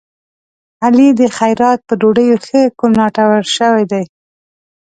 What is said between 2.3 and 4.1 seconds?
ښه کوناټور شوی دی.